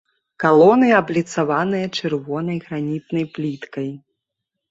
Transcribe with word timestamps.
Калоны 0.43 0.87
абліцаваныя 0.99 1.91
чырвонай 1.99 2.57
гранітнай 2.69 3.25
пліткай. 3.35 3.89